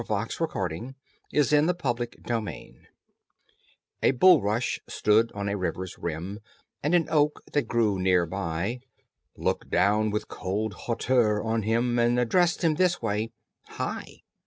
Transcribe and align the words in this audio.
THE 0.03 0.07
VAINGLORIOUS 0.07 0.95
OAK 1.35 1.51
AND 1.51 1.69
THE 1.69 1.75
MODEST 1.83 2.23
BULRUSH 2.25 2.87
A 4.01 4.09
bulrush 4.13 4.79
stood 4.89 5.31
on 5.33 5.47
a 5.47 5.55
river's 5.55 5.99
rim, 5.99 6.39
And 6.81 6.95
an 6.95 7.05
oak 7.07 7.43
that 7.53 7.67
grew 7.67 7.99
near 7.99 8.25
by 8.25 8.79
Looked 9.37 9.69
down 9.69 10.09
with 10.09 10.27
cold 10.27 10.73
hauteur 10.73 11.43
on 11.43 11.61
him, 11.61 11.99
And 11.99 12.17
addressed 12.19 12.63
him 12.63 12.73
this 12.73 13.03
way: 13.03 13.29
"Hi!" 13.67 14.21